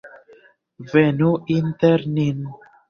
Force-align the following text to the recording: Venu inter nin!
Venu 0.93 1.31
inter 1.59 2.11
nin! 2.19 2.45